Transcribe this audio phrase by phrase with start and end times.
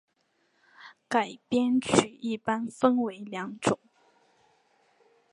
[1.07, 3.77] 改编曲一般分为两种。